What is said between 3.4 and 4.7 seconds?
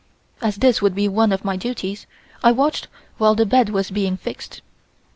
bed was being fixed.